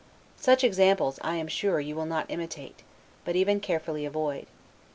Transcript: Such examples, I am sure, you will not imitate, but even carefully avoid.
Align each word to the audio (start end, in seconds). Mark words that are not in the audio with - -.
Such 0.39 0.63
examples, 0.63 1.19
I 1.21 1.35
am 1.35 1.47
sure, 1.47 1.79
you 1.79 1.95
will 1.95 2.07
not 2.07 2.25
imitate, 2.27 2.81
but 3.23 3.35
even 3.35 3.59
carefully 3.59 4.03
avoid. 4.03 4.47